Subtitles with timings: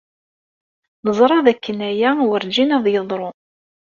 [1.03, 3.29] Neẓra dakken aya werǧin ad d-yeḍru.